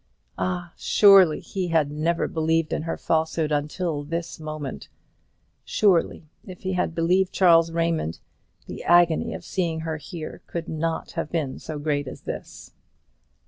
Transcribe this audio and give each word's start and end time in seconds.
Ah, 0.39 0.73
surely 0.77 1.39
he 1.39 1.67
had 1.67 1.91
never 1.91 2.27
believed 2.27 2.73
in 2.73 2.81
her 2.81 2.97
falsehood 2.97 3.51
until 3.51 4.01
this 4.01 4.39
moment; 4.39 4.89
surely, 5.63 6.27
if 6.43 6.61
he 6.63 6.73
had 6.73 6.95
believed 6.95 7.31
Charles 7.31 7.71
Raymond, 7.71 8.19
the 8.65 8.83
agony 8.83 9.35
of 9.35 9.45
seeing 9.45 9.81
her 9.81 9.97
here 9.97 10.41
could 10.47 10.67
not 10.67 11.11
have 11.11 11.29
been 11.31 11.59
so 11.59 11.77
great 11.77 12.07
as 12.07 12.21
this! 12.21 12.73